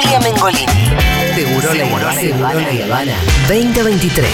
Julia 0.00 0.20
Mengolini. 0.20 0.66
Seguro 1.34 1.74
la 1.74 1.84
Habana. 1.84 2.20
Seguro 2.20 2.40
la 2.52 2.84
Habana. 2.84 3.12
2023. 3.48 4.28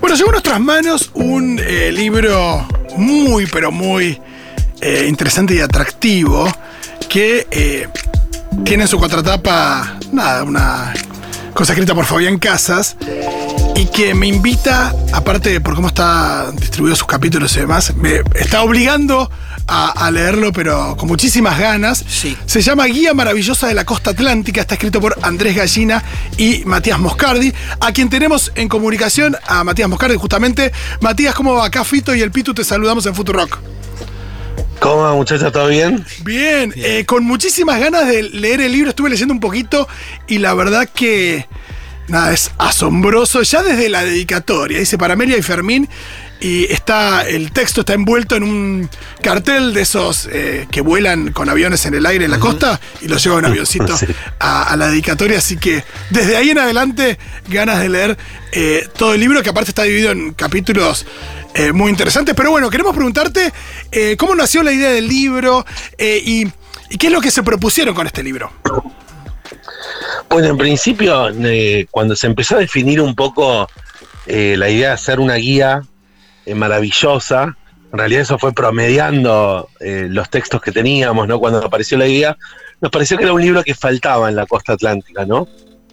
Bueno, 0.00 0.14
llegó 0.14 0.28
a 0.28 0.32
nuestras 0.32 0.60
manos 0.60 1.10
un 1.14 1.58
eh, 1.58 1.90
libro 1.90 2.68
muy, 2.96 3.46
pero 3.46 3.72
muy 3.72 4.20
eh, 4.80 5.06
interesante 5.08 5.56
y 5.56 5.60
atractivo 5.60 6.46
que 7.08 7.48
eh, 7.50 7.88
tiene 8.62 8.84
en 8.84 8.88
su 8.88 9.00
contratapa, 9.00 9.98
nada, 10.12 10.44
una 10.44 10.94
cosa 11.58 11.72
escrita 11.72 11.92
por 11.92 12.04
Fabián 12.04 12.38
Casas 12.38 12.96
y 13.74 13.86
que 13.86 14.14
me 14.14 14.28
invita, 14.28 14.94
aparte 15.12 15.50
de 15.50 15.60
por 15.60 15.74
cómo 15.74 15.88
está 15.88 16.52
distribuido 16.52 16.94
sus 16.94 17.08
capítulos 17.08 17.56
y 17.56 17.58
demás, 17.58 17.96
me 17.96 18.22
está 18.36 18.62
obligando 18.62 19.28
a, 19.66 19.90
a 19.90 20.08
leerlo, 20.12 20.52
pero 20.52 20.96
con 20.96 21.08
muchísimas 21.08 21.58
ganas. 21.58 22.04
Sí. 22.08 22.36
Se 22.46 22.62
llama 22.62 22.84
Guía 22.84 23.12
Maravillosa 23.12 23.66
de 23.66 23.74
la 23.74 23.84
Costa 23.84 24.10
Atlántica, 24.10 24.60
está 24.60 24.74
escrito 24.74 25.00
por 25.00 25.18
Andrés 25.22 25.56
Gallina 25.56 26.04
y 26.36 26.62
Matías 26.64 27.00
Moscardi, 27.00 27.52
a 27.80 27.90
quien 27.90 28.08
tenemos 28.08 28.52
en 28.54 28.68
comunicación 28.68 29.36
a 29.44 29.64
Matías 29.64 29.88
Moscardi, 29.88 30.14
justamente. 30.16 30.70
Matías, 31.00 31.34
¿cómo 31.34 31.54
va? 31.54 31.64
Acá 31.66 31.82
Fito 31.82 32.14
y 32.14 32.20
el 32.20 32.30
Pitu 32.30 32.54
te 32.54 32.62
saludamos 32.62 33.04
en 33.06 33.16
Futurock. 33.16 33.58
¿Cómo 34.88 35.02
va, 35.02 35.14
muchachos? 35.14 35.52
¿Todo 35.52 35.68
bien? 35.68 36.02
Bien, 36.24 36.72
eh, 36.74 37.04
con 37.04 37.22
muchísimas 37.22 37.78
ganas 37.78 38.08
de 38.08 38.22
leer 38.22 38.62
el 38.62 38.72
libro, 38.72 38.88
estuve 38.88 39.10
leyendo 39.10 39.34
un 39.34 39.40
poquito 39.40 39.86
y 40.26 40.38
la 40.38 40.54
verdad 40.54 40.88
que 40.88 41.46
nada, 42.06 42.32
es 42.32 42.52
asombroso, 42.56 43.42
ya 43.42 43.62
desde 43.62 43.90
la 43.90 44.02
dedicatoria, 44.02 44.78
dice 44.78 44.96
para 44.96 45.12
Amelia 45.12 45.36
y 45.36 45.42
Fermín, 45.42 45.90
y 46.40 46.64
está, 46.72 47.28
el 47.28 47.50
texto 47.50 47.80
está 47.80 47.94
envuelto 47.94 48.36
en 48.36 48.44
un 48.44 48.90
cartel 49.22 49.74
de 49.74 49.80
esos 49.82 50.28
eh, 50.30 50.68
que 50.70 50.80
vuelan 50.80 51.32
con 51.32 51.48
aviones 51.48 51.84
en 51.86 51.94
el 51.94 52.06
aire 52.06 52.26
en 52.26 52.30
la 52.30 52.38
costa 52.38 52.80
y 53.00 53.08
los 53.08 53.22
lleva 53.24 53.36
un 53.36 53.44
avioncito 53.46 53.96
Sí. 53.96 54.06
a, 54.38 54.62
a 54.72 54.76
la 54.76 54.88
dedicatoria, 54.88 55.38
así 55.38 55.56
que 55.56 55.82
desde 56.10 56.36
ahí 56.36 56.50
en 56.50 56.58
adelante 56.58 57.18
ganas 57.48 57.80
de 57.80 57.88
leer 57.88 58.16
eh, 58.52 58.88
todo 58.96 59.14
el 59.14 59.20
libro, 59.20 59.42
que 59.42 59.50
aparte 59.50 59.72
está 59.72 59.82
dividido 59.82 60.12
en 60.12 60.32
capítulos 60.34 61.06
eh, 61.54 61.72
muy 61.72 61.90
interesantes, 61.90 62.34
pero 62.36 62.50
bueno, 62.52 62.70
queremos 62.70 62.94
preguntarte 62.94 63.52
cómo 64.16 64.34
nació 64.36 64.62
la 64.62 64.70
idea 64.72 64.90
del 64.90 65.08
libro 65.08 65.66
y, 65.98 66.46
y 66.90 66.98
qué 66.98 67.08
es 67.08 67.12
lo 67.12 67.20
que 67.20 67.32
se 67.32 67.42
propusieron 67.42 67.94
con 67.94 68.06
este 68.06 68.22
libro. 68.22 68.52
Bueno, 70.28 70.48
en 70.48 70.58
principio, 70.58 71.30
cuando 71.90 72.14
se 72.14 72.26
empezó 72.28 72.56
a 72.56 72.60
definir 72.60 73.00
un 73.00 73.14
poco 73.16 73.68
la 74.26 74.68
idea 74.70 74.88
de 74.88 74.94
hacer 74.94 75.18
una 75.20 75.34
guía 75.34 75.82
maravillosa, 76.54 77.56
en 77.92 77.98
realidad 77.98 78.22
eso 78.22 78.38
fue 78.38 78.52
promediando 78.52 79.68
eh, 79.80 80.08
los 80.10 80.28
textos 80.28 80.60
que 80.60 80.72
teníamos, 80.72 81.26
¿no? 81.26 81.38
Cuando 81.38 81.64
apareció 81.64 81.96
la 81.96 82.06
idea, 82.06 82.36
nos 82.80 82.90
pareció 82.90 83.16
que 83.16 83.24
era 83.24 83.32
un 83.32 83.40
libro 83.40 83.62
que 83.62 83.74
faltaba 83.74 84.28
en 84.28 84.36
la 84.36 84.46
costa 84.46 84.74
atlántica, 84.74 85.24
¿no? 85.24 85.48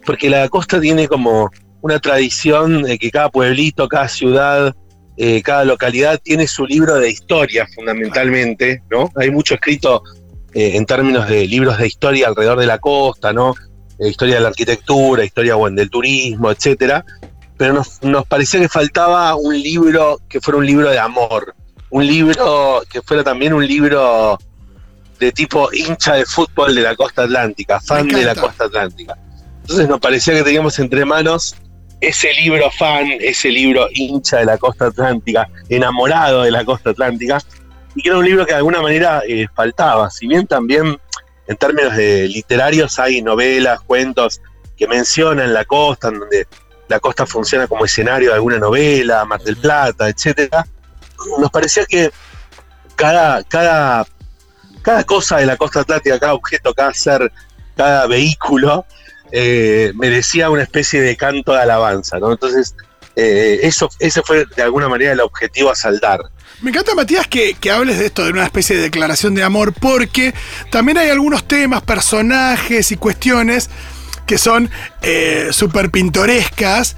Porque 0.06 0.30
la 0.30 0.48
costa 0.50 0.80
tiene 0.80 1.08
como 1.08 1.50
una 1.82 2.00
tradición 2.00 2.84
de 2.84 2.98
que 2.98 3.12
cada 3.12 3.30
pueblito, 3.30 3.88
cada 3.88 4.10
ciudad, 4.10 4.76
eh, 5.18 5.42
cada 5.42 5.64
localidad 5.64 6.20
tiene 6.22 6.48
su 6.48 6.66
libro 6.66 6.96
de 6.96 7.10
historia 7.10 7.66
fundamentalmente, 7.74 8.84
¿no? 8.90 9.10
Hay 9.16 9.32
mucho 9.32 9.56
escrito 9.56 10.04
eh, 10.54 10.76
en 10.76 10.86
términos 10.86 11.30
de 11.30 11.48
libros 11.48 11.78
de 11.78 11.88
historia 11.88 12.28
alrededor 12.28 12.60
de 12.60 12.66
la 12.66 12.80
costa, 12.80 13.32
¿no? 13.32 13.54
Historia 14.00 14.36
de 14.36 14.42
la 14.42 14.50
arquitectura, 14.50 15.24
historia 15.24 15.56
del 15.72 15.90
turismo, 15.90 16.52
etcétera. 16.52 17.06
Pero 17.58 17.74
nos, 17.74 18.02
nos 18.04 18.26
parecía 18.26 18.60
que 18.60 18.70
faltaba 18.70 19.36
un 19.36 19.60
libro 19.62 20.20
que 20.28 20.42
fuera 20.42 20.58
un 20.58 20.66
libro 20.66 20.90
de 20.90 21.00
amor, 21.00 21.56
un 21.90 22.06
libro 22.06 22.84
que 22.90 23.02
fuera 23.02 23.24
también 23.24 23.54
un 23.54 23.66
libro 23.66 24.38
de 25.20 25.32
tipo 25.32 25.70
hincha 25.72 26.16
de 26.16 26.26
fútbol 26.26 26.76
de 26.76 26.82
la 26.82 26.96
costa 26.96 27.24
atlántica, 27.24 27.80
fan 27.80 28.08
de 28.08 28.24
la 28.24 28.36
costa 28.36 28.66
atlántica. 28.66 29.18
Entonces 29.62 29.88
nos 29.88 30.00
parecía 30.00 30.34
que 30.34 30.44
teníamos 30.44 30.78
entre 30.80 31.06
manos 31.06 31.56
ese 32.02 32.34
libro 32.34 32.70
fan, 32.72 33.08
ese 33.20 33.50
libro 33.50 33.88
hincha 33.94 34.38
de 34.38 34.46
la 34.46 34.58
costa 34.58 34.88
atlántica, 34.88 35.50
enamorado 35.70 36.44
de 36.44 36.52
la 36.52 36.66
costa 36.66 36.92
atlántica, 36.92 37.40
y 37.96 38.02
que 38.02 38.10
era 38.10 38.18
un 38.18 38.26
libro 38.26 38.46
que 38.46 38.52
de 38.52 38.58
alguna 38.58 38.82
manera 38.82 39.24
eh, 39.28 39.48
faltaba. 39.56 40.10
Si 40.10 40.28
bien 40.28 40.46
también 40.46 41.00
en 41.48 41.58
términos 41.58 41.96
de 41.96 42.28
literarios 42.28 43.00
hay 43.00 43.22
novelas, 43.22 43.80
cuentos 43.82 44.42
que 44.78 44.88
mencionan 44.88 45.54
la 45.54 45.64
costa, 45.66 46.10
en 46.10 46.20
donde 46.20 46.48
la 46.88 47.00
costa 47.00 47.26
funciona 47.26 47.68
como 47.68 47.86
escenario 47.86 48.30
de 48.30 48.36
alguna 48.36 48.58
novela, 48.58 49.26
Mar 49.26 49.42
del 49.42 49.58
Plata, 49.58 50.10
etcétera, 50.10 50.66
nos 51.40 51.50
parecía 51.52 51.86
que 51.86 52.12
cada, 52.96 53.44
cada, 53.44 54.06
cada 54.82 55.04
cosa 55.04 55.38
de 55.38 55.46
la 55.46 55.58
costa 55.58 55.82
atlántica, 55.82 56.20
cada 56.20 56.34
objeto, 56.34 56.74
cada 56.74 56.94
ser, 56.94 57.32
cada 57.76 58.08
vehículo, 58.08 58.86
eh, 59.32 59.92
merecía 59.96 60.50
una 60.50 60.64
especie 60.64 61.02
de 61.02 61.16
canto 61.18 61.54
de 61.54 61.62
alabanza, 61.62 62.20
¿no? 62.20 62.32
Entonces, 62.32 62.76
eh, 63.16 63.60
eso, 63.64 63.90
ese 64.00 64.22
fue 64.22 64.46
de 64.56 64.64
alguna 64.64 64.90
manera 64.90 65.14
el 65.14 65.22
objetivo 65.22 65.72
a 65.72 65.76
saldar. 65.76 66.22
Me 66.62 66.70
encanta, 66.70 66.96
Matías, 66.96 67.28
que, 67.28 67.54
que 67.56 67.72
hables 67.72 68.00
de 68.00 68.06
esto, 68.06 68.24
de 68.24 68.32
una 68.32 68.46
especie 68.46 68.78
de 68.78 68.84
declaración 68.84 69.36
de 69.36 69.44
amor, 69.44 69.74
porque 69.74 70.34
también 70.70 70.98
hay 70.98 71.10
algunos 71.10 71.46
temas, 71.46 71.82
personajes 71.82 72.92
y 72.92 72.98
cuestiones 72.98 73.70
que 74.26 74.38
son 74.38 74.70
eh, 75.02 75.50
súper 75.52 75.92
pintorescas, 75.92 76.96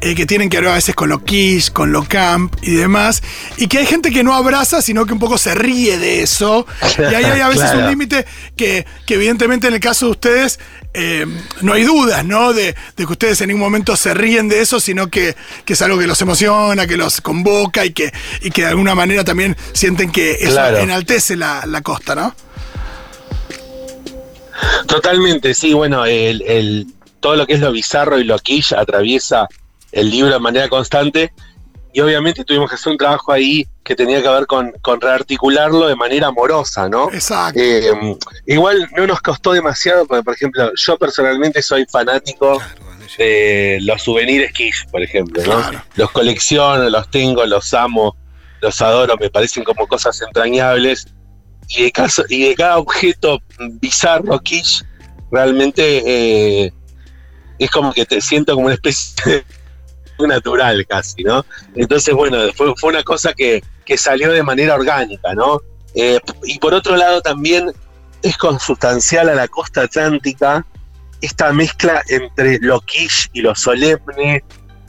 eh, 0.00 0.14
que 0.14 0.26
tienen 0.26 0.50
que 0.50 0.60
ver 0.60 0.68
a 0.68 0.74
veces 0.74 0.94
con 0.94 1.08
lo 1.08 1.24
quiche, 1.24 1.72
con 1.72 1.92
lo 1.92 2.04
camp 2.04 2.54
y 2.62 2.72
demás, 2.74 3.22
y 3.56 3.68
que 3.68 3.78
hay 3.78 3.86
gente 3.86 4.10
que 4.10 4.22
no 4.22 4.34
abraza, 4.34 4.82
sino 4.82 5.06
que 5.06 5.12
un 5.14 5.18
poco 5.18 5.38
se 5.38 5.54
ríe 5.54 5.96
de 5.98 6.22
eso. 6.22 6.66
Y 6.98 7.02
ahí 7.14 7.24
hay 7.24 7.40
a 7.40 7.48
veces 7.48 7.62
Claro. 7.70 7.78
un 7.84 7.90
límite 7.90 8.26
que, 8.56 8.84
que 9.06 9.14
evidentemente 9.14 9.68
en 9.68 9.74
el 9.74 9.80
caso 9.80 10.06
de 10.06 10.10
ustedes 10.12 10.58
eh, 10.92 11.24
no 11.62 11.72
hay 11.72 11.84
dudas, 11.84 12.24
¿no? 12.24 12.52
De, 12.52 12.74
de 12.96 13.06
que 13.06 13.12
ustedes 13.12 13.40
en 13.40 13.48
ningún 13.48 13.62
momento 13.62 13.96
se 13.96 14.12
ríen 14.12 14.48
de 14.48 14.60
eso, 14.60 14.78
sino 14.78 15.08
que, 15.08 15.36
que 15.64 15.72
es 15.72 15.80
algo 15.80 15.98
que 15.98 16.06
los 16.06 16.20
emociona, 16.20 16.86
que 16.86 16.96
los 16.98 17.20
convoca 17.22 17.84
y 17.86 17.92
que, 17.92 18.12
y 18.42 18.50
que 18.50 18.62
de 18.62 18.68
alguna 18.68 18.94
manera 18.94 19.24
también 19.24 19.56
sienten 19.72 20.10
que 20.12 20.32
eso 20.40 20.52
Claro. 20.52 20.78
enaltece 20.78 21.34
la, 21.36 21.64
la 21.66 21.80
costa, 21.80 22.14
¿no? 22.14 22.34
Totalmente, 24.86 25.54
sí, 25.54 25.74
bueno, 25.74 26.04
el, 26.04 26.42
el- 26.42 26.86
todo 27.20 27.36
lo 27.36 27.46
que 27.46 27.54
es 27.54 27.60
lo 27.60 27.72
bizarro 27.72 28.18
y 28.18 28.24
lo 28.24 28.38
quiche 28.38 28.76
atraviesa 28.76 29.48
el 29.92 30.10
libro 30.10 30.32
de 30.32 30.38
manera 30.40 30.68
constante 30.68 31.32
y 31.92 32.00
obviamente 32.00 32.44
tuvimos 32.44 32.68
que 32.68 32.74
hacer 32.74 32.92
un 32.92 32.98
trabajo 32.98 33.32
ahí 33.32 33.66
que 33.82 33.94
tenía 33.94 34.20
que 34.20 34.28
ver 34.28 34.46
con, 34.46 34.72
con 34.82 35.00
rearticularlo 35.00 35.86
de 35.86 35.96
manera 35.96 36.26
amorosa, 36.28 36.88
¿no? 36.88 37.10
Exacto. 37.12 37.60
Eh, 37.62 38.16
igual 38.46 38.88
no 38.96 39.06
nos 39.06 39.20
costó 39.22 39.52
demasiado, 39.52 40.06
porque 40.06 40.22
por 40.22 40.34
ejemplo, 40.34 40.70
yo 40.76 40.96
personalmente 40.98 41.62
soy 41.62 41.86
fanático 41.90 42.60
de 43.16 43.78
los 43.82 44.02
souvenirs 44.02 44.52
quiche, 44.52 44.84
por 44.90 45.02
ejemplo, 45.02 45.42
¿no? 45.44 45.56
Claro. 45.60 45.82
Los 45.96 46.10
colecciono, 46.10 46.88
los 46.90 47.10
tengo, 47.10 47.46
los 47.46 47.72
amo, 47.74 48.16
los 48.60 48.80
adoro, 48.82 49.16
me 49.18 49.30
parecen 49.30 49.64
como 49.64 49.86
cosas 49.86 50.20
entrañables. 50.20 51.06
Y 51.68 51.84
de, 51.84 52.54
cada 52.56 52.78
objeto 52.78 53.40
bizarro, 53.80 54.38
quiche, 54.40 54.84
realmente 55.30 56.02
eh, 56.64 56.72
es 57.58 57.70
como 57.70 57.92
que 57.92 58.04
te 58.04 58.20
siento 58.20 58.54
como 58.54 58.66
una 58.66 58.74
especie 58.74 59.14
de 59.24 59.44
natural 60.26 60.86
casi, 60.86 61.22
¿no? 61.24 61.44
Entonces, 61.74 62.14
bueno, 62.14 62.38
fue, 62.54 62.72
fue 62.76 62.90
una 62.90 63.02
cosa 63.02 63.32
que, 63.32 63.62
que 63.84 63.96
salió 63.96 64.32
de 64.32 64.42
manera 64.42 64.74
orgánica, 64.74 65.34
¿no? 65.34 65.60
Eh, 65.94 66.18
y 66.44 66.58
por 66.58 66.74
otro 66.74 66.96
lado 66.96 67.22
también 67.22 67.72
es 68.22 68.36
consustancial 68.36 69.28
a 69.28 69.34
la 69.34 69.48
costa 69.48 69.82
atlántica 69.82 70.66
esta 71.20 71.52
mezcla 71.52 72.02
entre 72.08 72.58
lo 72.60 72.80
quiche 72.80 73.28
y 73.32 73.40
lo 73.40 73.54
solemne, 73.54 74.44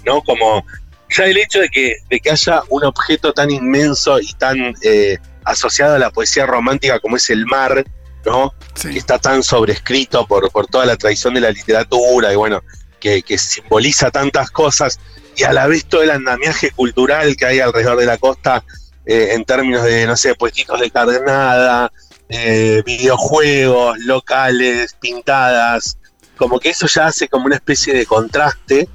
¿no? 0.05 0.21
Como 0.21 0.65
ya 1.09 1.25
el 1.25 1.37
hecho 1.37 1.59
de 1.59 1.69
que, 1.69 1.95
de 2.09 2.19
que 2.19 2.31
haya 2.31 2.61
un 2.69 2.83
objeto 2.83 3.33
tan 3.33 3.51
inmenso 3.51 4.19
y 4.19 4.33
tan 4.33 4.75
eh, 4.81 5.17
asociado 5.45 5.95
a 5.95 5.99
la 5.99 6.09
poesía 6.09 6.45
romántica 6.45 6.99
como 6.99 7.15
es 7.15 7.29
el 7.29 7.45
mar, 7.45 7.85
¿no? 8.25 8.53
Sí. 8.73 8.89
que 8.89 8.97
está 8.97 9.19
tan 9.19 9.43
sobrescrito 9.43 10.25
por, 10.27 10.51
por 10.51 10.67
toda 10.67 10.85
la 10.85 10.97
tradición 10.97 11.35
de 11.35 11.41
la 11.41 11.51
literatura 11.51 12.33
y 12.33 12.35
bueno, 12.35 12.61
que, 12.99 13.21
que 13.21 13.37
simboliza 13.37 14.11
tantas 14.11 14.49
cosas 14.51 14.99
y 15.37 15.43
a 15.43 15.53
la 15.53 15.67
vez 15.67 15.85
todo 15.85 16.01
el 16.01 16.11
andamiaje 16.11 16.71
cultural 16.71 17.35
que 17.35 17.45
hay 17.45 17.59
alrededor 17.59 17.97
de 17.97 18.05
la 18.05 18.17
costa 18.17 18.63
eh, 19.05 19.33
en 19.33 19.45
términos 19.45 19.83
de, 19.83 20.07
no 20.07 20.17
sé, 20.17 20.33
puestitos 20.33 20.79
de 20.79 20.89
carnada, 20.89 21.91
eh, 22.29 22.81
videojuegos, 22.85 23.99
locales, 23.99 24.95
pintadas, 24.99 25.97
como 26.37 26.59
que 26.59 26.69
eso 26.69 26.87
ya 26.87 27.07
hace 27.07 27.27
como 27.27 27.45
una 27.45 27.55
especie 27.55 27.93
de 27.93 28.05
contraste, 28.05 28.89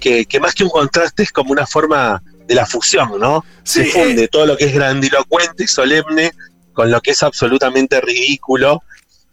que, 0.00 0.24
que 0.26 0.40
más 0.40 0.54
que 0.54 0.64
un 0.64 0.70
contraste 0.70 1.22
es 1.22 1.32
como 1.32 1.52
una 1.52 1.66
forma 1.66 2.22
de 2.48 2.54
la 2.54 2.66
fusión, 2.66 3.20
¿no? 3.20 3.44
Se 3.62 3.84
funde 3.84 4.24
eh. 4.24 4.28
todo 4.28 4.46
lo 4.46 4.56
que 4.56 4.64
es 4.64 4.74
grandilocuente, 4.74 5.68
solemne, 5.68 6.32
con 6.72 6.90
lo 6.90 7.00
que 7.02 7.10
es 7.10 7.22
absolutamente 7.22 8.00
ridículo. 8.00 8.82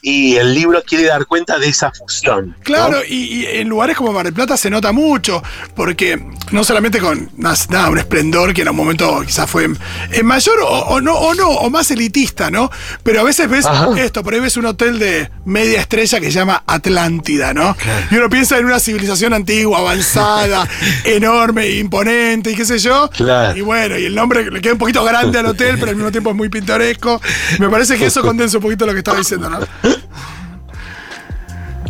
Y 0.08 0.36
el 0.36 0.54
libro 0.54 0.84
quiere 0.86 1.06
dar 1.06 1.26
cuenta 1.26 1.58
de 1.58 1.68
esa 1.68 1.92
fusión. 1.92 2.50
¿no? 2.50 2.56
Claro, 2.64 3.00
y, 3.08 3.16
y 3.16 3.46
en 3.48 3.68
lugares 3.68 3.98
como 3.98 4.14
Mar 4.14 4.26
del 4.26 4.36
Plata 4.36 4.56
se 4.56 4.70
nota 4.70 4.92
mucho, 4.92 5.42
porque 5.76 6.24
no 6.52 6.64
solamente 6.64 7.00
con 7.00 7.32
nada, 7.38 7.90
un 7.90 7.98
esplendor 7.98 8.54
que 8.54 8.62
en 8.62 8.70
un 8.70 8.76
momento 8.76 9.24
quizás 9.26 9.50
fue 9.50 9.68
eh, 10.12 10.22
mayor 10.22 10.60
o, 10.62 10.68
o 10.68 11.02
no, 11.02 11.16
o 11.16 11.34
no, 11.34 11.50
o 11.50 11.72
más 11.72 11.90
elitista, 11.90 12.52
¿no? 12.52 12.70
Pero 13.02 13.22
a 13.22 13.24
veces 13.24 13.50
ves 13.50 13.66
Ajá. 13.66 14.00
esto, 14.00 14.22
por 14.22 14.36
ahí 14.36 14.40
ves 14.40 14.58
un 14.58 14.68
hotel 14.68 15.00
de 15.00 15.32
media 15.44 15.82
estrella 15.82 16.20
que 16.20 16.28
se 16.28 16.34
llama 16.34 16.64
Atlántida, 16.68 17.56
¿no? 17.56 17.76
Y 18.12 18.16
uno 18.16 18.30
piensa 18.30 18.60
en 18.60 18.66
una 18.66 18.80
civilización 18.80 19.34
antigua, 19.34 19.80
avanzada, 19.80 20.68
enorme, 21.04 21.68
imponente 21.72 22.52
y 22.52 22.56
qué 22.56 22.66
sé 22.66 22.78
yo. 22.78 23.10
Claro. 23.10 23.58
Y 23.58 23.62
bueno, 23.62 23.98
y 23.98 24.06
el 24.06 24.14
nombre 24.14 24.52
le 24.52 24.62
queda 24.62 24.74
un 24.74 24.80
poquito 24.80 25.04
grande 25.04 25.40
al 25.40 25.48
hotel, 25.48 25.78
pero 25.80 25.90
al 25.90 25.96
mismo 25.96 26.12
tiempo 26.12 26.30
es 26.30 26.36
muy 26.36 26.50
pintoresco. 26.50 27.20
Me 27.58 27.70
parece 27.70 27.98
que 27.98 28.06
eso 28.06 28.22
condensa 28.26 28.58
un 28.58 28.64
poquito 28.64 28.86
lo 28.86 28.94
que 28.94 29.00
estaba 29.00 29.18
diciendo, 29.18 29.50
¿no? 29.50 29.60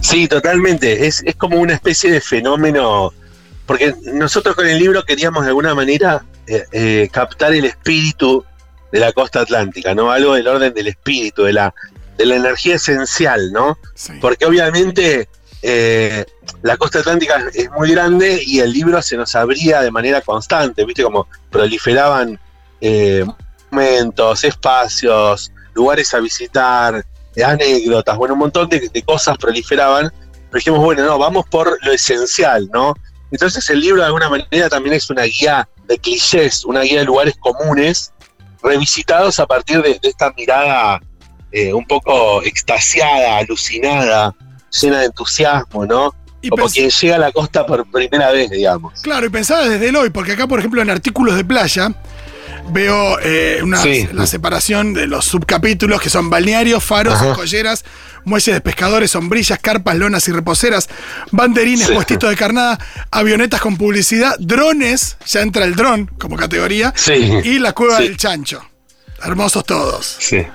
Sí, 0.02 0.28
totalmente. 0.28 1.08
Es, 1.08 1.24
es 1.24 1.36
como 1.36 1.58
una 1.58 1.74
especie 1.74 2.12
de 2.12 2.22
fenómeno. 2.22 3.14
Porque 3.66 3.96
nosotros 4.14 4.56
con 4.56 4.68
el 4.68 4.78
libro 4.78 5.04
queríamos 5.04 5.44
de 5.44 5.50
alguna 5.50 5.74
manera 5.74 6.24
eh, 6.46 6.66
eh, 6.72 7.10
captar 7.12 7.54
el 7.54 7.66
espíritu 7.66 8.46
de 8.92 9.00
la 9.00 9.12
costa 9.12 9.42
atlántica, 9.42 9.96
¿no? 9.96 10.12
Algo 10.12 10.36
del 10.36 10.48
orden 10.48 10.74
del 10.74 10.88
espíritu, 10.88 11.44
de 11.44 11.54
la, 11.54 11.74
de 12.18 12.26
la 12.28 12.36
energía 12.36 12.76
esencial, 12.76 13.52
¿no? 13.52 13.80
Sí. 13.96 14.14
Porque 14.22 14.46
obviamente 14.46 15.28
eh, 15.68 16.24
la 16.62 16.78
costa 16.78 17.00
atlántica 17.00 17.44
es 17.52 17.72
muy 17.72 17.90
grande 17.92 18.40
y 18.46 18.60
el 18.60 18.72
libro 18.72 19.02
se 19.02 19.18
nos 19.18 19.34
abría 19.36 19.82
de 19.82 19.90
manera 19.90 20.22
constante, 20.22 20.86
¿viste? 20.86 21.02
Como 21.02 21.28
proliferaban 21.50 22.40
eh, 22.82 23.26
momentos, 23.72 24.44
espacios, 24.44 25.52
lugares 25.74 26.14
a 26.14 26.20
visitar, 26.20 27.04
eh, 27.36 27.44
anécdotas, 27.44 28.18
bueno, 28.18 28.34
un 28.34 28.42
montón 28.42 28.70
de, 28.70 28.90
de 28.90 29.04
cosas 29.04 29.38
proliferaban. 29.38 30.12
Pero 30.32 30.52
dijimos, 30.54 30.80
bueno, 30.80 31.06
no, 31.06 31.18
vamos 31.18 31.46
por 31.50 31.78
lo 31.84 31.92
esencial, 31.92 32.70
¿no? 32.74 32.94
Entonces 33.32 33.70
el 33.70 33.82
libro 33.82 34.02
de 34.02 34.08
alguna 34.08 34.30
manera 34.30 34.70
también 34.70 34.96
es 34.96 35.10
una 35.10 35.24
guía 35.24 35.68
de 35.88 35.98
clichés, 35.98 36.64
una 36.66 36.82
guía 36.82 37.00
de 37.00 37.06
lugares 37.06 37.36
comunes, 37.40 38.14
revisitados 38.64 39.40
a 39.40 39.46
partir 39.46 39.82
de, 39.82 40.00
de 40.02 40.10
esta 40.10 40.32
mirada 40.32 41.00
eh, 41.52 41.74
un 41.74 41.86
poco 41.86 42.44
extasiada, 42.44 43.38
alucinada, 43.38 44.36
llena 44.82 45.00
de 45.00 45.06
entusiasmo, 45.06 45.86
¿no? 45.86 46.14
Y 46.42 46.50
Como 46.50 46.68
quien 46.68 46.90
llega 46.90 47.16
a 47.16 47.20
la 47.20 47.32
costa 47.32 47.66
por 47.66 47.90
primera 47.90 48.30
vez, 48.32 48.50
digamos. 48.50 49.02
Claro, 49.02 49.26
y 49.26 49.30
pensaba 49.30 49.68
desde 49.68 49.88
el 49.88 49.96
hoy, 49.96 50.10
porque 50.10 50.34
acá, 50.34 50.48
por 50.48 50.60
ejemplo, 50.60 50.82
en 50.82 50.90
artículos 50.90 51.38
de 51.38 51.46
playa, 51.46 51.94
veo 52.72 53.18
eh, 53.22 53.60
una, 53.64 53.82
Sí. 53.82 54.08
la 54.14 54.28
separación 54.28 54.94
de 54.94 55.08
los 55.08 55.26
subcapítulos 55.26 56.02
que 56.02 56.10
son 56.10 56.30
balnearios, 56.30 56.84
faros, 56.84 57.14
Ajá. 57.16 57.34
colleras, 57.34 57.86
muelles 58.24 58.56
de 58.56 58.62
pescadores, 58.62 59.12
sombrillas, 59.12 59.60
carpas, 59.60 59.96
lonas 59.96 60.28
y 60.28 60.32
reposeras, 60.32 60.90
banderines, 61.32 61.88
Sí. 61.88 61.94
puestitos 61.94 62.30
de 62.30 62.36
carnada, 62.36 62.80
avionetas 63.12 63.62
con 63.62 63.78
publicidad, 63.78 64.36
drones, 64.40 65.18
ya 65.26 65.42
entra 65.42 65.66
el 65.66 65.76
dron 65.76 66.08
como 66.20 66.36
categoría, 66.36 66.94
Sí. 66.96 67.14
y 67.44 67.60
la 67.60 67.74
cueva 67.74 68.00
del 68.00 68.18
chancho. 68.18 68.64
Hermosos 69.26 69.66
todos. 69.66 70.18
Sí. 70.20 70.46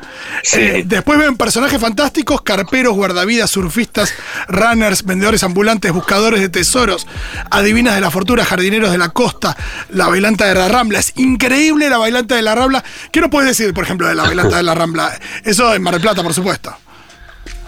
Eh, 0.55 0.83
después 0.87 1.19
ven 1.19 1.37
personajes 1.37 1.81
fantásticos, 1.81 2.43
carperos, 2.43 2.95
guardavidas, 2.95 3.51
surfistas, 3.51 4.15
runners, 4.47 5.05
vendedores 5.05 5.43
ambulantes, 5.43 5.93
buscadores 5.93 6.41
de 6.41 6.49
tesoros, 6.49 7.07
adivinas 7.51 7.97
de 7.97 8.01
la 8.01 8.13
fortuna, 8.13 8.45
jardineros 8.45 8.93
de 8.93 8.99
la 8.99 9.09
costa, 9.09 9.57
la 9.91 10.07
bailanta 10.07 10.47
de 10.47 10.55
la 10.55 10.69
Rambla. 10.69 11.01
Es 11.01 11.13
increíble 11.17 11.91
la 11.91 11.99
bailanta 11.99 12.37
de 12.37 12.43
la 12.43 12.55
Rambla. 12.55 12.85
¿Qué 13.11 13.21
no 13.21 13.29
puedes 13.29 13.49
decir, 13.49 13.75
por 13.75 13.83
ejemplo, 13.83 14.07
de 14.07 14.15
la 14.15 14.23
bailanta 14.23 14.57
de 14.57 14.63
la 14.63 14.75
Rambla? 14.75 15.19
Eso 15.45 15.75
en 15.75 15.83
Mar 15.83 15.95
del 15.95 16.03
Plata, 16.03 16.23
por 16.23 16.33
supuesto. 16.33 16.73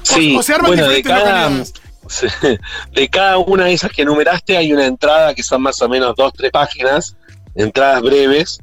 Sí, 0.02 0.36
o 0.36 0.42
se 0.42 0.54
arman 0.54 0.70
bueno, 0.70 0.88
de 0.88 1.02
cada, 1.02 1.64
sí, 2.08 2.26
de 2.92 3.08
cada 3.08 3.38
una 3.38 3.64
de 3.64 3.72
esas 3.72 3.90
que 3.90 4.02
enumeraste 4.02 4.56
hay 4.56 4.72
una 4.72 4.86
entrada 4.86 5.34
que 5.34 5.42
son 5.42 5.62
más 5.62 5.80
o 5.82 5.88
menos 5.88 6.14
dos, 6.16 6.32
tres 6.32 6.50
páginas, 6.50 7.16
entradas 7.54 8.02
breves, 8.02 8.60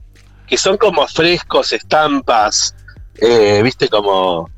que 0.50 0.58
son 0.58 0.78
como 0.78 1.08
frescos, 1.08 1.72
estampas, 1.74 2.76
eh, 3.22 3.62
viste, 3.64 3.88
como 3.90 4.50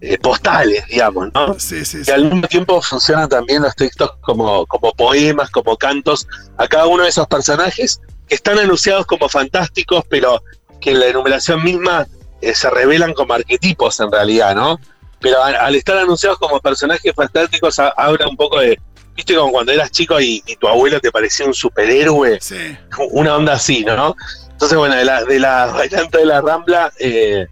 eh, 0.00 0.18
postales, 0.18 0.84
digamos, 0.86 1.28
¿no? 1.34 1.58
Sí, 1.58 1.84
sí, 1.84 1.98
sí. 1.98 2.04
que 2.04 2.12
al 2.12 2.24
mismo 2.24 2.48
tiempo 2.48 2.80
funcionan 2.82 3.28
también 3.28 3.62
los 3.62 3.74
textos 3.76 4.12
como, 4.22 4.66
como 4.66 4.92
poemas, 4.92 5.50
como 5.50 5.76
cantos 5.76 6.26
a 6.56 6.66
cada 6.66 6.86
uno 6.86 7.02
de 7.04 7.10
esos 7.10 7.26
personajes 7.26 8.00
que 8.28 8.34
están 8.34 8.58
anunciados 8.58 9.06
como 9.06 9.28
fantásticos, 9.28 10.02
pero 10.08 10.42
que 10.80 10.92
en 10.92 11.00
la 11.00 11.06
enumeración 11.08 11.62
misma 11.62 12.06
eh, 12.40 12.54
se 12.54 12.70
revelan 12.70 13.12
como 13.12 13.34
arquetipos 13.34 14.00
en 14.00 14.10
realidad, 14.10 14.54
¿no? 14.54 14.78
Pero 15.20 15.42
al, 15.44 15.54
al 15.56 15.74
estar 15.74 15.98
anunciados 15.98 16.38
como 16.38 16.58
personajes 16.60 17.12
fantásticos 17.14 17.78
ha- 17.78 17.90
habla 17.90 18.26
un 18.26 18.36
poco 18.36 18.58
de, 18.60 18.80
viste, 19.14 19.34
como 19.36 19.52
cuando 19.52 19.70
eras 19.72 19.90
chico 19.90 20.18
y, 20.18 20.42
y 20.46 20.56
tu 20.56 20.66
abuelo 20.66 20.98
te 21.00 21.12
parecía 21.12 21.44
un 21.44 21.52
superhéroe, 21.52 22.38
Sí. 22.40 22.74
una 23.10 23.36
onda 23.36 23.52
así, 23.52 23.84
¿no? 23.84 24.16
Entonces, 24.60 24.76
bueno, 24.76 24.94
de 24.94 25.06
la, 25.06 25.24
de 25.24 25.38
la 25.38 25.66
bailante 25.74 26.18
de 26.18 26.26
la 26.26 26.42
Rambla, 26.42 26.92
eh, 26.98 27.46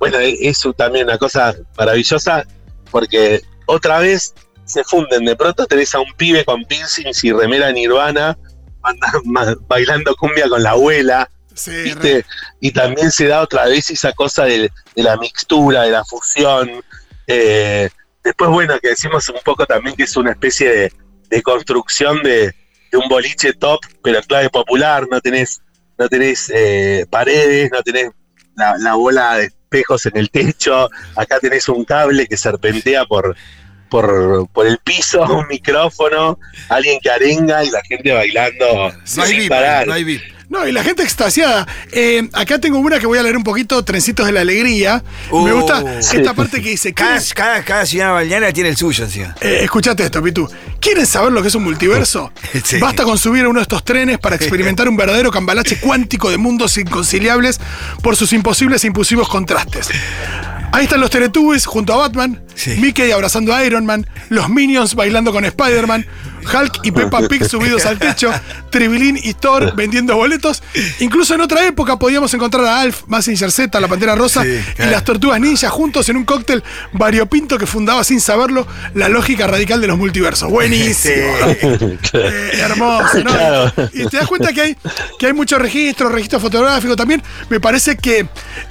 bueno, 0.00 0.18
es 0.18 0.60
también 0.76 1.06
una 1.06 1.16
cosa 1.16 1.54
maravillosa 1.78 2.44
porque 2.90 3.40
otra 3.66 4.00
vez 4.00 4.34
se 4.64 4.82
funden. 4.82 5.26
De 5.26 5.36
pronto 5.36 5.64
tenés 5.66 5.94
a 5.94 6.00
un 6.00 6.12
pibe 6.16 6.44
con 6.44 6.64
piercings 6.64 7.22
y 7.22 7.32
remera 7.32 7.70
nirvana 7.70 8.36
bailando 9.68 10.16
cumbia 10.16 10.48
con 10.48 10.60
la 10.64 10.70
abuela, 10.70 11.30
Sí, 11.54 11.70
¿viste? 11.82 12.24
Y 12.58 12.72
también 12.72 13.12
se 13.12 13.28
da 13.28 13.42
otra 13.42 13.66
vez 13.66 13.88
esa 13.90 14.12
cosa 14.12 14.44
de, 14.44 14.72
de 14.96 15.02
la 15.04 15.16
mixtura, 15.18 15.82
de 15.82 15.90
la 15.90 16.04
fusión. 16.04 16.82
Eh, 17.28 17.90
después, 18.24 18.50
bueno, 18.50 18.76
que 18.80 18.88
decimos 18.88 19.28
un 19.28 19.40
poco 19.44 19.66
también 19.66 19.94
que 19.94 20.04
es 20.04 20.16
una 20.16 20.32
especie 20.32 20.68
de, 20.68 20.92
de 21.28 21.42
construcción 21.42 22.22
de, 22.24 22.54
de 22.90 22.98
un 22.98 23.08
boliche 23.08 23.52
top, 23.52 23.78
pero 24.02 24.18
en 24.18 24.24
clave 24.24 24.50
popular, 24.50 25.06
no 25.10 25.20
tenés, 25.20 25.60
no 26.00 26.08
tenés 26.08 26.50
eh, 26.52 27.04
paredes, 27.10 27.70
no 27.70 27.82
tenés 27.82 28.10
la, 28.56 28.74
la 28.78 28.94
bola 28.94 29.36
de 29.36 29.44
espejos 29.44 30.06
en 30.06 30.16
el 30.16 30.30
techo, 30.30 30.88
acá 31.14 31.38
tenés 31.38 31.68
un 31.68 31.84
cable 31.84 32.26
que 32.26 32.38
serpentea 32.38 33.04
por, 33.04 33.36
por, 33.90 34.48
por 34.48 34.66
el 34.66 34.78
piso, 34.78 35.22
un 35.22 35.46
micrófono, 35.48 36.38
alguien 36.70 36.98
que 37.00 37.10
arenga 37.10 37.62
y 37.62 37.70
la 37.70 37.82
gente 37.82 38.12
bailando 38.12 38.90
No 39.14 39.22
hay 39.22 39.40
VIP, 39.40 39.52
no 39.86 39.92
hay 39.92 40.04
VIP. 40.04 40.22
No, 40.50 40.66
y 40.66 40.72
la 40.72 40.82
gente 40.82 41.04
extasiada. 41.04 41.64
Eh, 41.92 42.28
acá 42.32 42.58
tengo 42.58 42.78
una 42.80 42.98
que 42.98 43.06
voy 43.06 43.16
a 43.18 43.22
leer 43.22 43.36
un 43.36 43.44
poquito, 43.44 43.84
Trencitos 43.84 44.26
de 44.26 44.32
la 44.32 44.40
Alegría. 44.40 45.02
Me 45.30 45.52
Uh. 45.52 45.60
gusta 45.60 46.02
Sí. 46.02 46.16
esta 46.16 46.34
parte 46.34 46.60
que 46.60 46.70
dice, 46.70 46.92
Cada, 46.92 47.18
¿quieren- 47.18 47.34
cada, 47.36 47.62
cada 47.64 47.86
ciudad 47.86 48.12
balnearia 48.12 48.52
tiene 48.52 48.68
el 48.70 48.76
suyo 48.76 49.04
encima. 49.04 49.36
Eh, 49.40 49.60
escuchate 49.62 50.02
esto, 50.02 50.20
Pitu. 50.20 50.50
¿Quieren 50.80 51.06
saber 51.06 51.32
lo 51.32 51.40
que 51.40 51.48
es 51.48 51.54
un 51.54 51.62
multiverso? 51.62 52.32
Sí. 52.64 52.78
Basta 52.80 53.04
con 53.04 53.16
subir 53.16 53.44
a 53.44 53.48
uno 53.48 53.60
de 53.60 53.62
estos 53.62 53.84
trenes 53.84 54.18
para 54.18 54.34
experimentar 54.34 54.88
un 54.88 54.96
verdadero 54.96 55.30
cambalache 55.30 55.78
cuántico 55.78 56.30
de 56.30 56.36
mundos 56.36 56.76
inconciliables 56.78 57.60
por 58.02 58.16
sus 58.16 58.32
imposibles 58.32 58.82
e 58.82 58.88
impulsivos 58.88 59.28
contrastes. 59.28 59.88
Ahí 60.72 60.84
están 60.84 61.00
los 61.00 61.10
Teletubbies 61.10 61.66
junto 61.66 61.92
a 61.94 61.96
Batman, 61.96 62.42
Sí. 62.54 62.70
Mickey 62.78 63.10
abrazando 63.12 63.54
a 63.54 63.64
Iron 63.64 63.86
Man, 63.86 64.06
los 64.28 64.48
Minions 64.48 64.94
bailando 64.94 65.32
con 65.32 65.44
Spider-Man, 65.44 66.06
Hulk 66.44 66.80
y 66.84 66.90
Peppa 66.90 67.26
Pig 67.28 67.44
subidos 67.48 67.86
al 67.86 67.98
techo, 67.98 68.32
Tribilín 68.70 69.18
y 69.22 69.34
Thor 69.34 69.74
vendiendo 69.74 70.16
boletos. 70.16 70.62
Incluso 71.00 71.34
en 71.34 71.40
otra 71.40 71.66
época 71.66 71.98
podíamos 71.98 72.32
encontrar 72.34 72.64
a 72.64 72.80
Alf, 72.80 73.02
Mazinger 73.06 73.50
Z, 73.50 73.78
la 73.80 73.88
Pantera 73.88 74.14
Rosa 74.14 74.42
Sí, 74.42 74.60
y 74.78 74.82
las 74.90 75.04
Tortugas 75.04 75.40
Ninja 75.40 75.70
juntos 75.70 76.08
en 76.08 76.16
un 76.16 76.24
cóctel 76.24 76.62
variopinto 76.92 77.58
que 77.58 77.66
fundaba 77.66 78.04
sin 78.04 78.20
saberlo 78.20 78.66
la 78.94 79.08
lógica 79.08 79.46
radical 79.46 79.80
de 79.80 79.86
los 79.86 79.98
multiversos. 79.98 80.50
Buenísimo. 80.50 81.14
Eh, 82.12 82.50
hermoso, 82.54 83.18
¿no? 83.22 83.30
Claro. 83.30 83.72
Y 83.92 84.06
te 84.06 84.16
das 84.16 84.26
cuenta 84.26 84.52
que 84.52 84.60
hay, 84.60 84.76
que 85.18 85.26
hay 85.26 85.32
mucho 85.32 85.58
registro, 85.58 86.08
registro 86.08 86.40
fotográfico 86.40 86.96
también. 86.96 87.22
Me 87.48 87.60
parece 87.60 87.96
que 87.96 88.26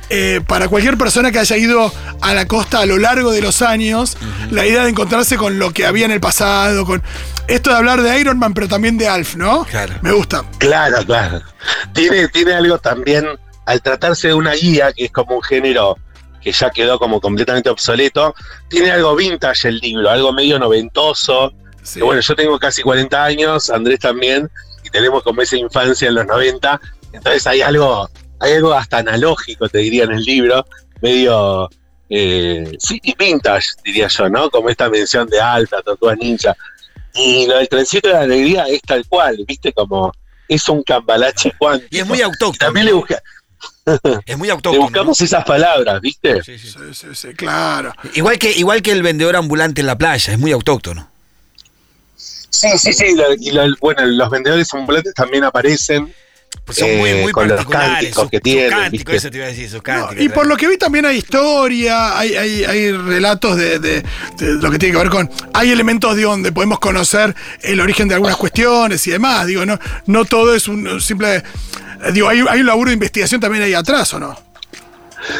eh, 0.10 0.42
para 0.48 0.68
cualquier 0.68 0.98
persona 0.98 1.32
que 1.32 1.40
haya 1.40 1.58
ido 1.58 1.94
a 2.22 2.34
la 2.34 2.46
costa 2.48 2.80
a 2.80 2.86
lo 2.86 2.98
largo 2.98 3.32
de 3.32 3.42
los 3.42 3.62
años, 3.62 4.18
la 4.52 4.66
idea 4.66 4.84
de 4.84 4.90
encontrarse 4.90 5.38
con 5.38 5.60
lo 5.60 5.72
que 5.72 5.86
había 5.86 6.06
en 6.06 6.12
el 6.12 6.20
pasado, 6.20 6.86
con 6.86 7.02
esto 7.50 7.72
de 7.72 7.76
hablar 7.76 8.02
de 8.02 8.20
Iron 8.20 8.38
Man, 8.40 8.54
pero 8.54 8.68
también 8.68 8.98
de 8.98 9.08
Alf, 9.08 9.36
¿no? 9.36 9.66
Claro. 9.66 9.96
Me 10.02 10.12
gusta. 10.12 10.44
Claro, 10.60 10.98
claro. 11.06 11.42
Tiene, 11.94 12.28
tiene 12.30 12.54
algo 12.54 12.78
también, 12.78 13.28
al 13.66 13.82
tratarse 13.82 14.30
de 14.30 14.34
una 14.34 14.54
guía, 14.54 14.94
que 14.94 15.06
es 15.06 15.12
como 15.12 15.36
un 15.36 15.44
género 15.44 15.98
que 16.42 16.52
ya 16.52 16.70
quedó 16.70 16.98
como 17.00 17.20
completamente 17.20 17.70
obsoleto, 17.70 18.34
tiene 18.70 18.92
algo 18.92 19.16
vintage 19.16 19.68
el 19.68 19.80
libro, 19.80 20.10
algo 20.10 20.32
medio 20.32 20.58
noventoso. 20.58 21.52
Sí. 21.84 22.00
Que 22.00 22.06
bueno, 22.06 22.22
yo 22.22 22.36
tengo 22.36 22.60
casi 22.60 22.82
40 22.82 23.24
años, 23.24 23.70
Andrés 23.70 24.00
también, 24.00 24.50
y 24.84 24.90
tenemos 24.90 25.24
como 25.24 25.42
esa 25.42 25.58
infancia 25.58 26.08
en 26.08 26.16
los 26.16 26.26
90, 26.26 26.80
entonces 27.14 27.48
hay 27.48 27.62
algo, 27.62 28.10
hay 28.40 28.54
algo 28.54 28.74
hasta 28.74 29.00
analógico, 29.00 29.68
te 29.68 29.80
diría, 29.80 30.04
en 30.04 30.12
el 30.12 30.24
libro, 30.24 30.66
medio, 31.02 31.70
eh, 32.10 32.78
sí, 32.80 33.00
y 33.04 33.16
vintage, 33.16 33.70
diría 33.84 34.08
yo, 34.08 34.30
¿no? 34.30 34.50
Como 34.50 34.70
esta 34.70 34.90
mención 34.90 35.28
de 35.28 35.40
Alta, 35.40 35.82
Tortuga 35.82 36.16
Ninja. 36.16 36.56
Y 37.16 37.48
lo 37.48 37.58
del 37.58 37.68
trencito 37.70 38.08
de 38.08 38.14
la 38.14 38.22
alegría 38.22 38.66
es 38.68 38.82
tal 38.82 39.06
cual, 39.08 39.44
¿viste? 39.48 39.74
Como 39.74 40.12
es 40.48 40.68
un 40.70 40.84
cambalache 40.84 41.52
cuántico. 41.58 41.90
Y 41.96 42.00
es 42.00 42.08
muy 42.08 42.22
autóctono. 42.22 42.58
también 42.58 42.86
le 42.88 42.94
busqué, 42.94 43.18
Es 44.26 44.38
muy 44.38 44.48
le 44.48 44.54
autóctono. 44.54 44.78
¿no? 44.78 44.82
buscamos 44.84 45.20
esas 45.22 45.44
palabras, 45.44 46.00
¿viste? 46.02 46.42
Sí, 46.44 46.58
sí. 46.58 46.70
Sí, 46.70 46.78
sí, 46.94 47.08
sí, 47.14 47.28
claro. 47.34 47.94
Igual 48.14 48.38
que, 48.40 48.52
igual 48.54 48.82
que 48.82 48.92
el 48.92 49.02
vendedor 49.04 49.36
ambulante 49.36 49.82
en 49.82 49.88
la 49.88 49.98
playa, 49.98 50.34
es 50.34 50.40
muy 50.40 50.52
autóctono. 50.52 51.10
Sí, 52.16 52.70
sí, 52.78 52.94
sí. 52.94 53.16
lo- 53.16 53.34
y 53.34 53.52
lo- 53.52 53.76
bueno, 53.80 54.06
los 54.06 54.30
vendedores 54.30 54.74
ambulantes 54.74 55.14
también 55.14 55.44
aparecen. 55.44 56.14
Pues 56.66 56.78
son 56.78 56.98
muy, 56.98 57.10
Eh, 57.10 57.22
muy 57.24 57.32
con 57.32 57.48
los 57.48 57.56
particulares. 57.58 57.94
cánticos 57.96 58.22
sus- 58.24 58.32
que 58.32 58.40
tienen, 58.42 58.94
eso 58.94 59.30
te 59.32 59.38
iba 59.38 59.46
a 59.46 59.50
decir, 59.50 59.70
sus 59.70 59.82
No, 59.86 60.10
y 60.18 60.30
por 60.30 60.46
lo 60.46 60.56
que 60.56 60.68
vi 60.68 60.78
también 60.78 61.06
hay 61.06 61.18
historia, 61.18 62.18
hay, 62.18 62.36
hay, 62.36 62.64
hay 62.64 62.92
relatos 62.92 63.56
de, 63.58 63.80
de- 63.80 64.04
de 64.38 64.54
lo 64.62 64.70
que 64.70 64.78
tiene 64.78 64.94
que 64.96 65.02
ver 65.02 65.10
con. 65.10 65.30
Hay 65.54 65.72
elementos 65.72 66.16
de 66.16 66.24
donde 66.24 66.52
podemos 66.52 66.80
conocer 66.80 67.36
el 67.62 67.80
origen 67.82 68.08
de 68.08 68.16
algunas 68.16 68.38
cuestiones 68.38 69.06
y 69.08 69.12
demás. 69.12 69.48
Digo, 69.48 69.66
no, 69.66 69.80
no 70.06 70.26
todo 70.26 70.54
es 70.56 70.68
un 70.68 71.02
simple. 71.02 71.38
eh, 71.38 71.44
Digo, 72.14 72.30
hay, 72.30 72.44
hay 72.48 72.60
un 72.62 72.68
laburo 72.68 72.90
de 72.90 72.94
investigación 72.94 73.42
también 73.42 73.64
ahí 73.64 73.74
atrás, 73.74 74.14
¿o 74.14 74.20
no? 74.20 74.40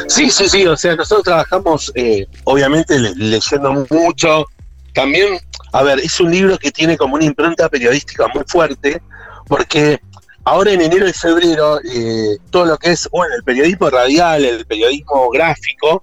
Sí, 0.08 0.30
sí, 0.30 0.48
sí. 0.48 0.66
O 0.66 0.76
sea, 0.76 0.96
nosotros 0.96 1.24
trabajamos, 1.24 1.92
eh, 1.94 2.26
obviamente, 2.44 2.98
le- 2.98 3.14
leyendo 3.14 3.86
mucho. 3.90 4.46
También, 4.94 5.38
a 5.72 5.82
ver, 5.84 6.00
es 6.00 6.18
un 6.20 6.30
libro 6.32 6.58
que 6.58 6.70
tiene 6.72 6.96
como 6.96 7.14
una 7.14 7.24
impronta 7.24 7.68
periodística 7.68 8.26
muy 8.34 8.42
fuerte, 8.46 9.00
porque 9.46 10.00
ahora 10.44 10.72
en 10.72 10.80
enero 10.80 11.08
y 11.08 11.12
febrero, 11.12 11.80
eh, 11.80 12.38
todo 12.50 12.64
lo 12.66 12.78
que 12.78 12.90
es, 12.90 13.08
bueno, 13.10 13.34
el 13.34 13.42
periodismo 13.42 13.90
radial, 13.90 14.44
el 14.44 14.66
periodismo 14.66 15.30
gráfico, 15.30 16.02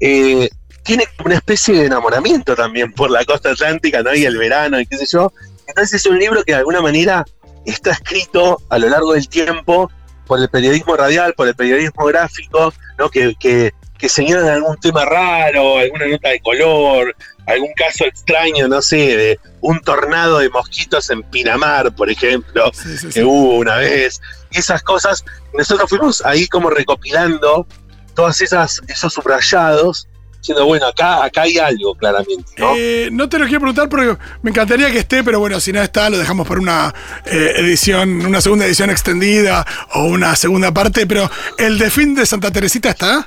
eh, 0.00 0.48
tiene 0.82 1.04
una 1.24 1.34
especie 1.34 1.74
de 1.74 1.86
enamoramiento 1.86 2.54
también 2.54 2.92
por 2.92 3.10
la 3.10 3.24
costa 3.24 3.50
atlántica, 3.50 4.02
¿no? 4.02 4.14
Y 4.14 4.24
el 4.24 4.38
verano 4.38 4.80
y 4.80 4.86
qué 4.86 4.96
sé 4.96 5.06
yo. 5.06 5.32
Entonces 5.66 5.94
es 5.94 6.06
un 6.06 6.18
libro 6.18 6.44
que 6.44 6.52
de 6.52 6.58
alguna 6.58 6.80
manera 6.80 7.24
está 7.64 7.90
escrito 7.90 8.62
a 8.68 8.78
lo 8.78 8.88
largo 8.88 9.12
del 9.14 9.28
tiempo 9.28 9.90
por 10.26 10.40
el 10.40 10.48
periodismo 10.48 10.96
radial, 10.96 11.34
por 11.34 11.48
el 11.48 11.54
periodismo 11.54 12.04
gráfico, 12.06 12.72
¿no? 12.98 13.10
Que, 13.10 13.72
que 13.98 14.08
señalan 14.08 14.48
algún 14.48 14.76
tema 14.78 15.04
raro, 15.04 15.78
alguna 15.78 16.06
nota 16.06 16.28
de 16.30 16.40
color, 16.40 17.14
algún 17.46 17.72
caso 17.74 18.04
extraño, 18.04 18.68
no 18.68 18.82
sé, 18.82 18.96
de 18.96 19.40
un 19.60 19.80
tornado 19.80 20.38
de 20.38 20.50
mosquitos 20.50 21.10
en 21.10 21.22
Pinamar, 21.24 21.94
por 21.94 22.10
ejemplo, 22.10 22.70
Sí, 22.74 22.98
sí, 22.98 23.06
sí. 23.06 23.08
que 23.14 23.24
hubo 23.24 23.56
una 23.56 23.76
vez, 23.76 24.20
y 24.50 24.58
esas 24.58 24.82
cosas. 24.82 25.24
Nosotros 25.54 25.88
fuimos 25.88 26.24
ahí 26.24 26.46
como 26.48 26.70
recopilando 26.70 27.66
todas 28.14 28.40
esas, 28.40 28.82
esos 28.88 29.12
subrayados, 29.12 30.08
diciendo, 30.38 30.64
bueno, 30.66 30.86
acá, 30.86 31.24
acá 31.24 31.42
hay 31.42 31.58
algo 31.58 31.94
claramente, 31.94 32.52
¿no? 32.58 32.74
Eh, 32.76 33.08
no 33.10 33.28
te 33.28 33.38
lo 33.38 33.46
quiero 33.46 33.60
preguntar 33.60 33.88
porque 33.88 34.16
me 34.42 34.50
encantaría 34.50 34.90
que 34.92 34.98
esté, 35.00 35.24
pero 35.24 35.40
bueno, 35.40 35.58
si 35.60 35.72
no 35.72 35.82
está, 35.82 36.08
lo 36.10 36.18
dejamos 36.18 36.46
para 36.46 36.60
una 36.60 36.94
eh, 37.24 37.54
edición, 37.56 38.24
una 38.26 38.40
segunda 38.40 38.66
edición 38.66 38.90
extendida 38.90 39.66
o 39.94 40.04
una 40.04 40.36
segunda 40.36 40.72
parte. 40.72 41.06
Pero 41.06 41.30
el 41.58 41.78
de 41.78 41.90
fin 41.90 42.14
de 42.14 42.26
Santa 42.26 42.50
Teresita 42.50 42.90
está. 42.90 43.24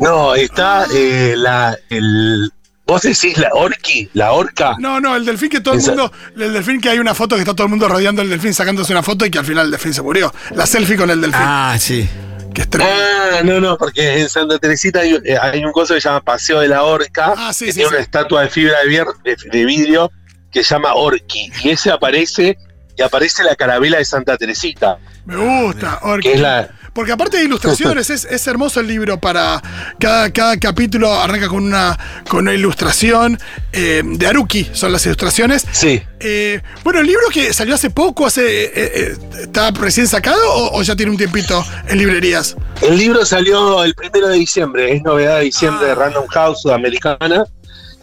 No, 0.00 0.34
está 0.34 0.86
eh, 0.94 1.34
la, 1.36 1.76
el, 1.90 2.50
vos 2.86 3.02
decís 3.02 3.36
la 3.38 3.50
orqui, 3.52 4.08
la 4.14 4.32
orca. 4.32 4.74
No, 4.78 5.00
no, 5.00 5.14
el 5.16 5.24
delfín 5.24 5.48
que 5.48 5.60
todo 5.60 5.74
el 5.74 5.80
Esa- 5.80 5.90
mundo. 5.90 6.12
El 6.36 6.52
delfín 6.52 6.80
que 6.80 6.88
hay 6.90 6.98
una 6.98 7.14
foto 7.14 7.34
que 7.36 7.42
está 7.42 7.54
todo 7.54 7.64
el 7.66 7.70
mundo 7.70 7.88
rodeando 7.88 8.22
el 8.22 8.30
delfín, 8.30 8.54
sacándose 8.54 8.92
una 8.92 9.02
foto 9.02 9.24
y 9.26 9.30
que 9.30 9.38
al 9.38 9.44
final 9.46 9.66
el 9.66 9.70
delfín 9.72 9.94
se 9.94 10.02
murió. 10.02 10.32
La 10.54 10.66
selfie 10.66 10.96
con 10.96 11.10
el 11.10 11.20
delfín. 11.20 11.40
Ah, 11.42 11.76
sí. 11.78 12.08
Que 12.54 12.62
es 12.62 12.68
tremendo. 12.68 12.94
Ah, 13.02 13.40
no, 13.44 13.60
no, 13.60 13.78
porque 13.78 14.20
en 14.20 14.28
Santa 14.28 14.58
Teresita 14.58 15.00
hay, 15.00 15.18
eh, 15.24 15.38
hay 15.40 15.64
un 15.64 15.72
coso 15.72 15.94
que 15.94 16.00
se 16.02 16.08
llama 16.08 16.20
Paseo 16.20 16.60
de 16.60 16.68
la 16.68 16.82
Orca, 16.82 17.32
Ah, 17.34 17.52
sí, 17.54 17.64
que 17.66 17.72
sí, 17.72 17.76
tiene 17.78 17.88
sí. 17.88 17.94
una 17.94 18.02
estatua 18.04 18.42
de 18.42 18.50
fibra 18.50 18.74
de, 18.84 18.90
vier- 18.90 19.22
de, 19.24 19.36
de 19.50 19.64
vidrio 19.64 20.10
que 20.50 20.62
se 20.62 20.74
llama 20.74 20.92
Orqui, 20.92 21.50
y 21.64 21.70
ese 21.70 21.90
aparece, 21.90 22.58
y 22.94 23.00
aparece 23.02 23.42
la 23.42 23.56
carabela 23.56 23.96
de 23.96 24.04
Santa 24.04 24.36
Teresita, 24.36 24.98
Me 25.24 25.34
gusta. 25.36 26.00
Orca. 26.02 26.20
que 26.20 26.34
es 26.34 26.40
la... 26.40 26.68
Porque 26.92 27.12
aparte 27.12 27.38
de 27.38 27.44
ilustraciones, 27.44 28.10
es, 28.10 28.24
es 28.24 28.46
hermoso 28.46 28.80
el 28.80 28.86
libro 28.86 29.18
para. 29.18 29.62
Cada, 29.98 30.30
cada 30.30 30.58
capítulo 30.58 31.12
arranca 31.14 31.48
con 31.48 31.64
una, 31.64 31.98
con 32.28 32.40
una 32.40 32.54
ilustración 32.54 33.38
eh, 33.72 34.02
de 34.04 34.26
Aruki, 34.26 34.68
son 34.72 34.92
las 34.92 35.04
ilustraciones. 35.06 35.64
Sí, 35.72 36.02
Eh, 36.20 36.60
bueno, 36.84 37.00
el 37.00 37.06
libro 37.06 37.28
que 37.32 37.52
salió 37.52 37.74
hace 37.74 37.90
poco, 37.90 38.26
hace, 38.26 38.42
eh, 38.74 39.16
¿está 39.40 39.70
recién 39.70 40.06
sacado 40.06 40.40
o, 40.54 40.78
o 40.78 40.82
ya 40.82 40.94
tiene 40.94 41.10
un 41.10 41.18
tiempito 41.18 41.64
en 41.88 41.98
librerías? 41.98 42.56
el 42.82 42.96
libro 42.96 43.24
salió 43.24 43.82
el 43.84 43.94
primero 43.94 44.28
de 44.28 44.36
diciembre, 44.36 44.92
es 44.92 45.02
novedad 45.02 45.38
de 45.38 45.44
diciembre 45.44 45.86
de 45.86 45.94
Random 45.94 46.26
House 46.28 46.62
Sudamericana, 46.62 47.46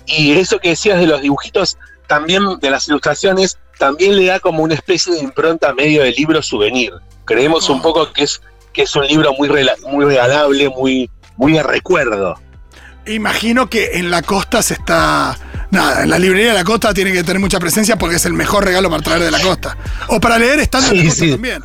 y 0.05 0.31
eso 0.31 0.59
que 0.59 0.69
decías 0.69 0.99
de 0.99 1.05
los 1.07 1.21
dibujitos, 1.21 1.77
también 2.07 2.43
de 2.59 2.69
las 2.71 2.87
ilustraciones, 2.87 3.57
también 3.77 4.15
le 4.15 4.25
da 4.25 4.39
como 4.39 4.63
una 4.63 4.73
especie 4.73 5.13
de 5.13 5.19
impronta 5.19 5.73
medio 5.73 6.01
de 6.03 6.11
libro 6.11 6.41
souvenir. 6.41 6.91
Creemos 7.25 7.69
un 7.69 7.81
poco 7.81 8.11
que 8.11 8.23
es, 8.23 8.41
que 8.73 8.83
es 8.83 8.95
un 8.95 9.05
libro 9.07 9.33
muy, 9.33 9.49
muy 9.87 10.05
regalable, 10.05 10.69
muy, 10.69 11.09
muy 11.37 11.53
de 11.53 11.63
recuerdo. 11.63 12.39
Imagino 13.05 13.69
que 13.69 13.91
en 13.93 14.11
la 14.11 14.21
costa 14.21 14.61
se 14.61 14.75
está. 14.75 15.37
Nada, 15.71 16.03
en 16.03 16.09
la 16.09 16.17
librería 16.19 16.49
de 16.49 16.55
la 16.55 16.63
costa 16.63 16.93
tiene 16.93 17.11
que 17.11 17.23
tener 17.23 17.39
mucha 17.39 17.59
presencia 17.59 17.95
porque 17.97 18.15
es 18.15 18.25
el 18.25 18.33
mejor 18.33 18.65
regalo 18.65 18.89
para 18.89 19.01
traer 19.03 19.21
de 19.21 19.31
la 19.31 19.39
costa. 19.39 19.77
O 20.07 20.19
para 20.19 20.37
leer 20.37 20.59
estando 20.59 20.89
en 20.91 20.97
la 20.97 21.01
Sí, 21.03 21.07
costa 21.07 21.25
sí. 21.25 21.31
también. 21.31 21.63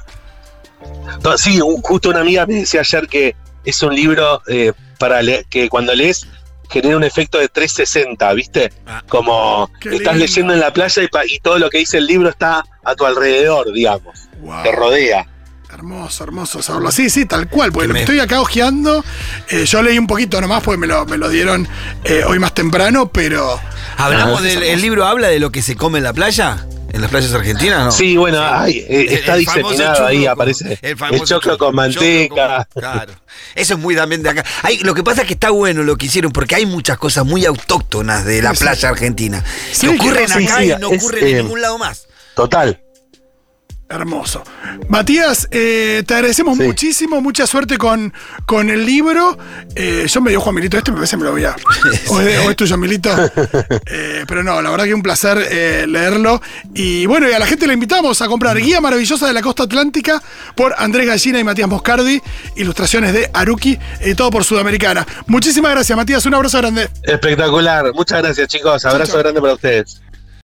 No, 1.22 1.38
Sí, 1.38 1.60
un- 1.60 1.80
justo 1.82 2.10
una 2.10 2.20
amiga 2.20 2.46
me 2.46 2.54
decía 2.54 2.80
ayer 2.80 3.06
que 3.08 3.34
es 3.64 3.82
un 3.82 3.94
libro 3.94 4.42
eh, 4.46 4.72
para 4.98 5.22
leer, 5.22 5.46
que 5.48 5.68
cuando 5.68 5.94
lees 5.94 6.26
genera 6.70 6.96
un 6.96 7.04
efecto 7.04 7.38
de 7.38 7.48
360, 7.48 8.32
¿viste? 8.34 8.72
Ah. 8.86 9.02
Como 9.08 9.70
Qué 9.80 9.90
estás 9.96 10.14
lindo. 10.14 10.26
leyendo 10.26 10.52
en 10.54 10.60
la 10.60 10.72
playa 10.72 11.02
y, 11.02 11.08
y 11.34 11.38
todo 11.40 11.58
lo 11.58 11.70
que 11.70 11.78
dice 11.78 11.98
el 11.98 12.06
libro 12.06 12.28
está 12.28 12.64
a 12.84 12.94
tu 12.94 13.04
alrededor, 13.06 13.72
digamos, 13.72 14.18
Wow. 14.40 14.62
te 14.62 14.72
rodea. 14.72 15.26
Hermoso, 15.74 16.22
hermoso 16.22 16.62
saberlo. 16.62 16.92
Sí, 16.92 17.10
sí, 17.10 17.26
tal 17.26 17.48
cual. 17.48 17.72
Porque 17.72 17.88
lo 17.88 17.94
me- 17.94 18.00
estoy 18.00 18.20
acá 18.20 18.40
hojeando. 18.40 19.04
eh, 19.48 19.64
yo 19.66 19.82
leí 19.82 19.98
un 19.98 20.06
poquito 20.06 20.40
nomás 20.40 20.62
porque 20.62 20.78
me 20.78 20.86
lo, 20.86 21.04
me 21.06 21.16
lo 21.18 21.28
dieron 21.28 21.66
eh, 22.04 22.22
hoy 22.26 22.38
más 22.38 22.54
temprano, 22.54 23.10
pero. 23.10 23.58
¿Hablamos 23.96 24.40
Ah, 24.40 24.42
del 24.42 24.62
el 24.62 24.80
libro 24.80 25.04
habla 25.04 25.28
de 25.28 25.38
lo 25.40 25.50
que 25.50 25.62
se 25.62 25.74
come 25.76 25.98
en 25.98 26.04
la 26.04 26.12
playa? 26.12 26.64
¿En 26.92 27.00
las 27.00 27.10
playas 27.10 27.32
argentinas 27.34 27.84
no? 27.86 27.90
Sí, 27.90 28.16
bueno, 28.16 28.38
eh, 28.66 28.86
El- 28.88 29.08
está 29.08 29.34
el 29.34 29.40
diseminado 29.40 30.06
ahí, 30.06 30.20
con- 30.22 30.28
aparece 30.32 30.78
el, 30.80 30.96
famoso 30.96 31.24
choclo 31.24 31.58
con 31.58 31.74
manteca. 31.74 32.68
con- 32.72 32.80
claro. 32.80 33.12
Eso 33.56 33.74
es 33.74 33.80
muy 33.80 33.96
también 33.96 34.22
de 34.22 34.30
acá. 34.30 34.44
Hay, 34.62 34.78
lo 34.78 34.94
que 34.94 35.02
pasa 35.02 35.22
es 35.22 35.26
que 35.26 35.34
está 35.34 35.50
bueno 35.50 35.82
lo 35.82 35.96
que 35.96 36.06
hicieron, 36.06 36.30
porque 36.30 36.54
hay 36.54 36.66
muchas 36.66 36.96
cosas 36.98 37.24
muy 37.26 37.44
autóctonas 37.46 38.24
de 38.24 38.42
la 38.42 38.50
Sí, 38.50 38.56
sí. 38.58 38.62
playa 38.62 38.88
argentina. 38.90 39.42
Sí, 39.72 39.88
que 39.88 39.96
ocurren 39.96 40.28
sí, 40.28 40.44
acá 40.44 40.58
sí, 40.60 40.70
y 40.70 40.76
no 40.80 40.88
ocurren 40.88 41.26
en 41.26 41.36
eh, 41.36 41.42
ningún 41.42 41.60
lado 41.60 41.78
más. 41.78 42.06
Total. 42.36 42.80
Hermoso. 43.88 44.42
Matías, 44.88 45.46
eh, 45.50 46.02
te 46.06 46.14
agradecemos 46.14 46.56
Sí. 46.56 46.64
muchísimo, 46.64 47.20
mucha 47.20 47.46
suerte 47.46 47.76
con, 47.76 48.12
con 48.46 48.70
el 48.70 48.84
libro. 48.86 49.36
Eh, 49.76 50.06
yo 50.08 50.20
me 50.20 50.30
dio 50.30 50.40
Juan 50.40 50.54
Milito 50.54 50.78
este, 50.78 50.90
me 50.90 50.96
parece 50.96 51.12
que 51.12 51.18
me 51.18 51.24
lo 51.24 51.32
voy 51.32 51.44
a. 51.44 51.54
O 52.08 52.20
es, 52.20 52.38
o 52.46 52.50
es 52.50 52.56
tuyo, 52.56 52.76
Milito. 52.78 53.10
Eh, 53.86 54.24
pero 54.26 54.42
no, 54.42 54.60
la 54.62 54.70
verdad 54.70 54.84
que 54.86 54.94
un 54.94 55.02
placer 55.02 55.38
eh, 55.50 55.84
leerlo. 55.86 56.40
Y 56.74 57.06
bueno, 57.06 57.28
y 57.28 57.32
a 57.32 57.38
la 57.38 57.46
gente 57.46 57.66
le 57.66 57.74
invitamos 57.74 58.20
a 58.22 58.26
comprar 58.26 58.56
Guía 58.56 58.80
Maravillosa 58.80 59.26
de 59.26 59.32
la 59.32 59.42
Costa 59.42 59.64
Atlántica 59.64 60.22
por 60.56 60.74
Andrés 60.78 61.06
Gallina 61.06 61.38
y 61.38 61.44
Matías 61.44 61.68
Moscardi. 61.68 62.20
Ilustraciones 62.56 63.12
de 63.12 63.30
Aruki, 63.32 63.78
eh, 64.00 64.14
todo 64.14 64.30
por 64.30 64.44
Sudamericana. 64.44 65.06
Muchísimas 65.26 65.72
gracias, 65.72 65.96
Matías. 65.96 66.24
Un 66.26 66.34
abrazo 66.34 66.58
grande. 66.58 66.88
Espectacular. 67.02 67.92
Muchas 67.94 68.22
gracias, 68.22 68.48
chicos. 68.48 68.84
Abrazo 68.86 69.18
grande 69.18 69.40
para 69.40 69.54
ustedes. 69.54 70.00